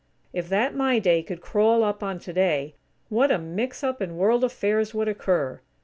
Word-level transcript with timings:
If 0.33 0.49
that 0.49 0.73
"My 0.73 0.97
Day" 0.97 1.21
could 1.21 1.41
crawl 1.41 1.83
up 1.83 2.01
on 2.01 2.17
"Today," 2.17 2.73
what 3.09 3.29
a 3.29 3.37
mix 3.37 3.83
up 3.83 4.01
in 4.01 4.17
World 4.17 4.43
affairs 4.43 4.95
would 4.95 5.07
occur! 5.07 5.61